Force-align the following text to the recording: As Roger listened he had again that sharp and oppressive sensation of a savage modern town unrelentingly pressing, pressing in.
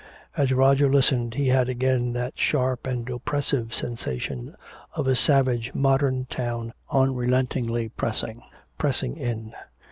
As 0.35 0.51
Roger 0.51 0.89
listened 0.89 1.35
he 1.35 1.49
had 1.49 1.69
again 1.69 2.13
that 2.13 2.39
sharp 2.39 2.87
and 2.87 3.07
oppressive 3.07 3.71
sensation 3.71 4.55
of 4.95 5.05
a 5.07 5.15
savage 5.15 5.75
modern 5.75 6.25
town 6.25 6.73
unrelentingly 6.89 7.89
pressing, 7.89 8.41
pressing 8.79 9.15
in. 9.15 9.53